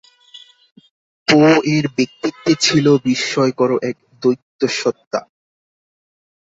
পো-এর 1.27 1.85
ব্যক্তিত্বে 1.97 2.53
ছিল 2.65 2.85
বিস্ময়কর 3.05 3.71
এক 3.89 3.97
দ্বৈতসত্তা। 4.21 5.19